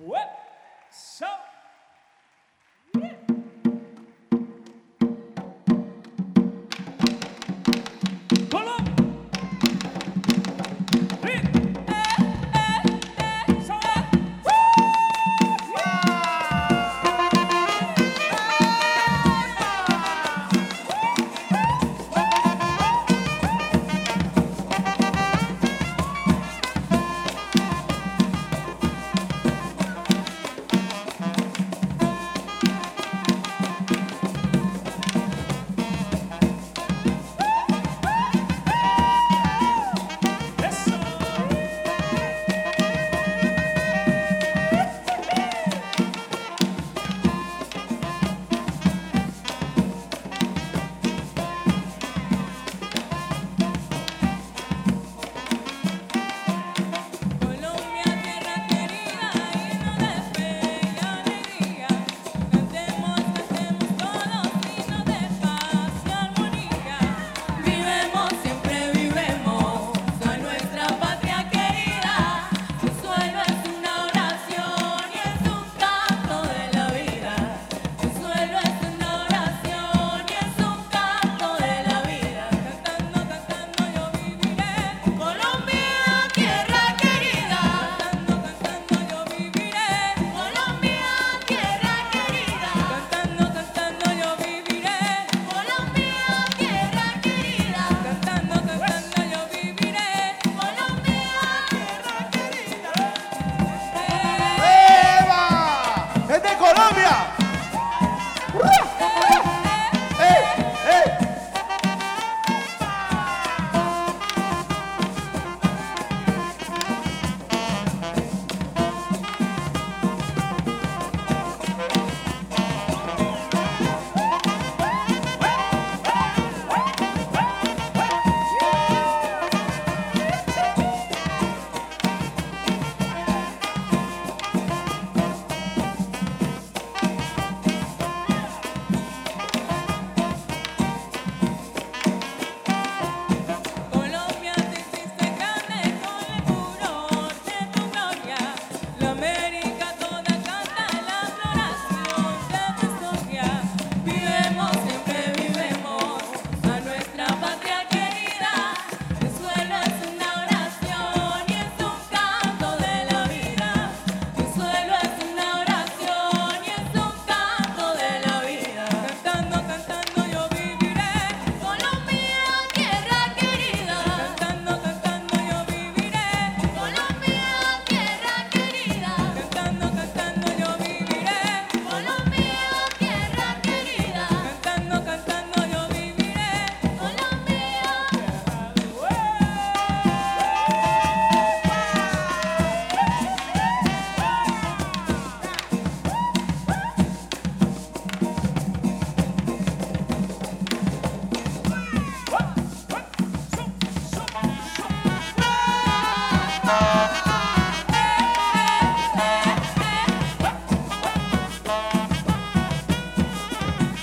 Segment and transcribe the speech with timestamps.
[0.00, 0.30] What
[0.90, 1.26] so.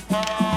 [0.10, 0.49] Bye.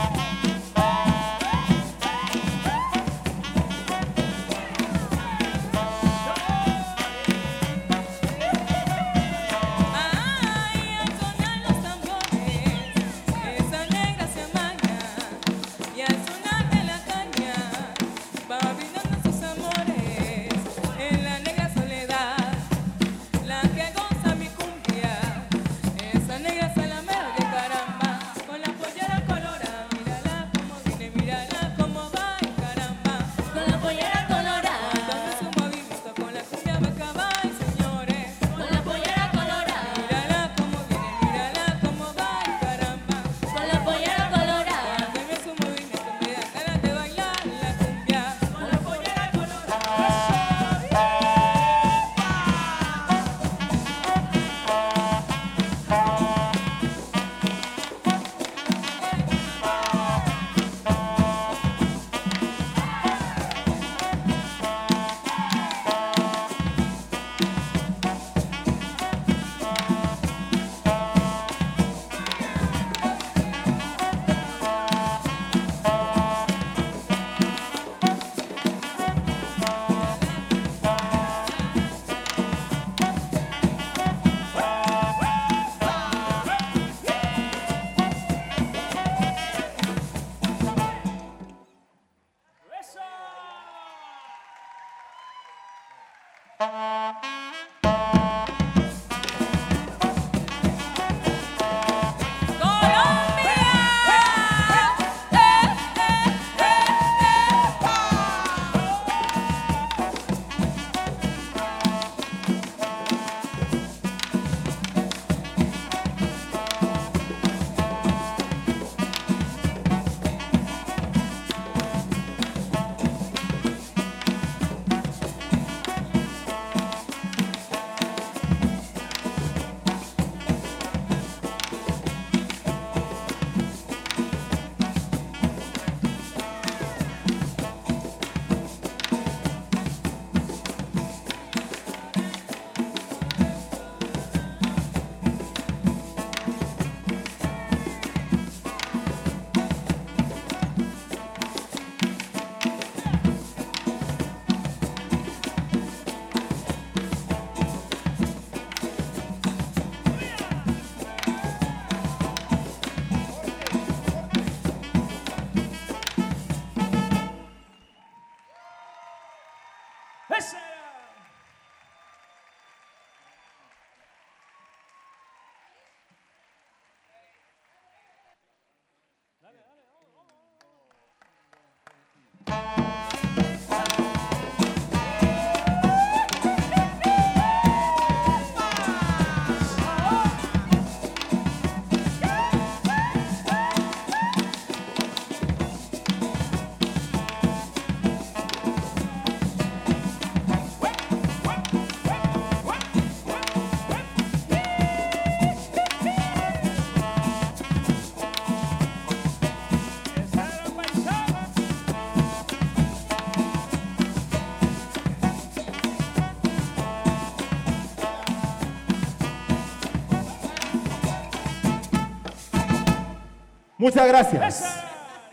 [223.83, 224.81] Muchas gracias.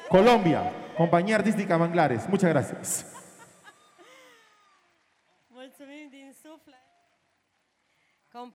[0.10, 2.28] Colombia, Compañía Artística Manglares.
[2.28, 3.06] Muchas gracias.